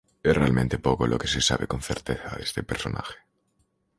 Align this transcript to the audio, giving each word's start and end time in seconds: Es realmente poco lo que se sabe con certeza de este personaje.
Es 0.23 0.35
realmente 0.35 0.79
poco 0.79 1.05
lo 1.05 1.19
que 1.19 1.27
se 1.27 1.41
sabe 1.41 1.67
con 1.67 1.83
certeza 1.83 2.35
de 2.35 2.41
este 2.41 2.63
personaje. 2.63 3.19